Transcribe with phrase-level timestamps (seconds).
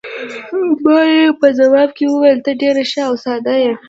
[0.83, 3.71] ما یې په ځواب کې وویل: ته ډېره ښه او ساده یې.